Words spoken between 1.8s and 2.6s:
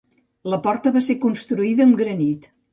amb granit.